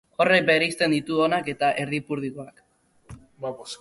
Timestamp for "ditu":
0.95-1.19